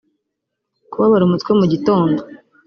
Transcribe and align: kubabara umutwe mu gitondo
kubabara 0.91 1.23
umutwe 1.25 1.51
mu 1.59 1.65
gitondo 1.71 2.21